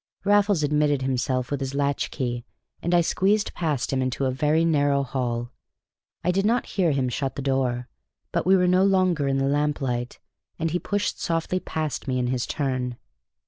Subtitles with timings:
[0.23, 2.43] Raffles admitted himself with his latch key,
[2.81, 5.51] and I squeezed past him into a very narrow hall.
[6.23, 7.87] I did not hear him shut the door,
[8.31, 10.17] but we were no longer in the lamplight,
[10.57, 12.97] and he pushed softly past me in his turn.